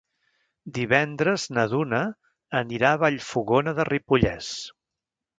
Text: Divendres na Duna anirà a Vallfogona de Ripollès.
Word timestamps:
Divendres 0.75 1.43
na 1.57 1.65
Duna 1.73 1.99
anirà 2.59 2.93
a 2.95 2.99
Vallfogona 3.03 3.75
de 3.81 3.85
Ripollès. 3.91 4.49